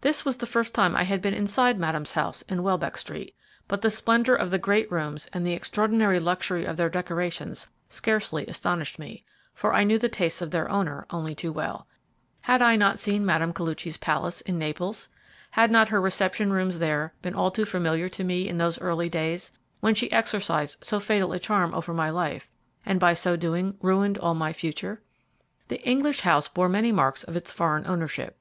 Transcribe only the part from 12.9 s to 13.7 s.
seen Mme.